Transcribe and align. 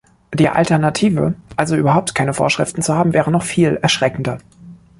Die 0.33 0.49
Alternative, 0.49 1.35
also 1.57 1.75
überhaupt 1.75 2.15
keine 2.15 2.33
Vorschriften 2.33 2.81
zu 2.81 2.95
haben, 2.95 3.13
wäre 3.13 3.29
noch 3.29 3.43
viel 3.43 3.77
erschreckender. 3.83 4.39